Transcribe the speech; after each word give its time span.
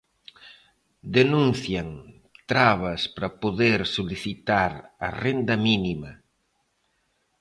Denuncian 1.17 1.87
trabas 2.51 3.01
para 3.15 3.29
poder 3.43 3.79
solicitar 3.97 4.71
a 5.07 5.09
renda 5.23 5.55
mínima. 5.67 6.11